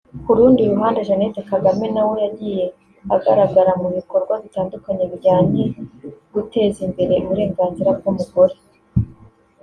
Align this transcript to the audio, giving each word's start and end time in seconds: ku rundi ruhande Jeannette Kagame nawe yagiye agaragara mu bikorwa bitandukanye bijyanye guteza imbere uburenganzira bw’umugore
ku 0.23 0.31
rundi 0.37 0.61
ruhande 0.73 1.05
Jeannette 1.07 1.41
Kagame 1.51 1.85
nawe 1.95 2.15
yagiye 2.25 2.65
agaragara 3.15 3.71
mu 3.81 3.87
bikorwa 3.97 4.33
bitandukanye 4.43 5.03
bijyanye 5.11 5.63
guteza 6.33 6.79
imbere 6.87 7.13
uburenganzira 7.23 7.89
bw’umugore 7.97 8.55